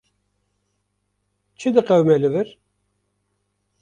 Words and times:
Çi 1.59 1.69
diqewime 1.75 2.17
li 2.21 2.29
wir? 2.33 2.49